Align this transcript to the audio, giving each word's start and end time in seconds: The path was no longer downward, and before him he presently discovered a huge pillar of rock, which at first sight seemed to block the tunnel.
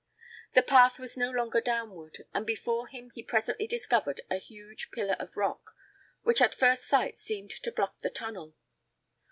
The 0.53 0.63
path 0.63 0.97
was 0.97 1.15
no 1.15 1.29
longer 1.29 1.61
downward, 1.61 2.25
and 2.33 2.43
before 2.43 2.87
him 2.87 3.11
he 3.13 3.21
presently 3.21 3.67
discovered 3.67 4.21
a 4.31 4.37
huge 4.37 4.89
pillar 4.89 5.15
of 5.19 5.37
rock, 5.37 5.75
which 6.23 6.41
at 6.41 6.55
first 6.55 6.85
sight 6.87 7.19
seemed 7.19 7.51
to 7.61 7.71
block 7.71 8.01
the 8.01 8.09
tunnel. 8.09 8.55